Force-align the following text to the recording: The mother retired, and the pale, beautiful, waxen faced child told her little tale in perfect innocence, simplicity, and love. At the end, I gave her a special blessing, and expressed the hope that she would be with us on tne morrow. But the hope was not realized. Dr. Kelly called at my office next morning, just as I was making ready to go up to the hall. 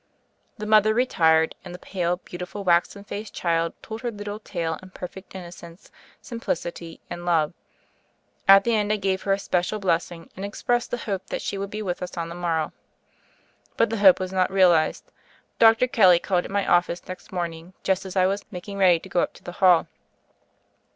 The 0.57 0.65
mother 0.65 0.95
retired, 0.95 1.53
and 1.63 1.75
the 1.75 1.77
pale, 1.77 2.17
beautiful, 2.17 2.63
waxen 2.63 3.03
faced 3.03 3.35
child 3.35 3.73
told 3.83 4.01
her 4.01 4.09
little 4.09 4.39
tale 4.39 4.79
in 4.81 4.89
perfect 4.89 5.35
innocence, 5.35 5.91
simplicity, 6.19 6.99
and 7.07 7.23
love. 7.23 7.53
At 8.47 8.63
the 8.63 8.73
end, 8.73 8.91
I 8.91 8.95
gave 8.95 9.21
her 9.21 9.31
a 9.33 9.37
special 9.37 9.77
blessing, 9.77 10.31
and 10.35 10.43
expressed 10.43 10.89
the 10.89 10.97
hope 10.97 11.27
that 11.27 11.43
she 11.43 11.55
would 11.55 11.69
be 11.69 11.83
with 11.83 12.01
us 12.01 12.17
on 12.17 12.29
tne 12.29 12.37
morrow. 12.41 12.73
But 13.77 13.91
the 13.91 13.97
hope 13.97 14.19
was 14.19 14.33
not 14.33 14.49
realized. 14.49 15.11
Dr. 15.59 15.85
Kelly 15.85 16.17
called 16.17 16.45
at 16.45 16.49
my 16.49 16.65
office 16.65 17.07
next 17.07 17.31
morning, 17.31 17.75
just 17.83 18.03
as 18.03 18.15
I 18.15 18.25
was 18.25 18.43
making 18.49 18.79
ready 18.79 18.97
to 18.99 19.07
go 19.07 19.19
up 19.21 19.33
to 19.33 19.43
the 19.43 19.51
hall. 19.61 19.85